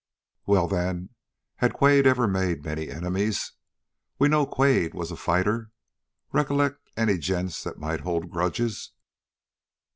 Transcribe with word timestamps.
"Well, 0.47 0.67
then, 0.67 1.09
had 1.57 1.75
Quade 1.75 2.07
ever 2.07 2.27
made 2.27 2.65
many 2.65 2.89
enemies? 2.89 3.53
We 4.17 4.29
know 4.29 4.47
Quade 4.47 4.95
was 4.95 5.11
a 5.11 5.15
fighter. 5.15 5.69
Recollect 6.31 6.89
any 6.97 7.19
gents 7.19 7.63
that 7.65 7.77
might 7.77 7.99
hold 8.01 8.31
grudges?" 8.31 8.93